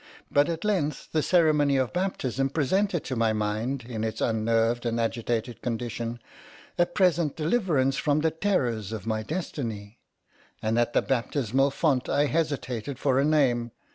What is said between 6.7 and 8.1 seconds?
a present deliverance